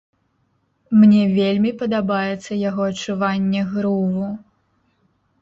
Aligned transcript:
Мне 1.01 1.21
вельмі 1.39 1.73
падабаецца 1.81 2.51
яго 2.69 2.81
адчуванне 2.93 3.61
груву. 3.77 4.27